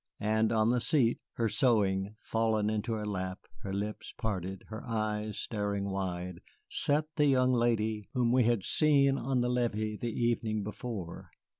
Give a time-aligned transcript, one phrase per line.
[0.19, 5.37] And on the seat, her sewing fallen into her lap, her lips parted, her eyes
[5.37, 10.63] staring wide, sat the young lady whom we had seen on the levee the evening
[10.63, 11.29] before.